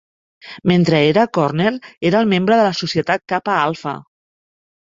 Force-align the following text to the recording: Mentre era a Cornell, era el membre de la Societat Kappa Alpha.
Mentre 0.71 1.01
era 1.09 1.25
a 1.25 1.29
Cornell, 1.37 1.77
era 2.11 2.21
el 2.25 2.31
membre 2.33 2.57
de 2.61 2.65
la 2.69 2.73
Societat 2.81 3.25
Kappa 3.35 3.59
Alpha. 3.67 3.95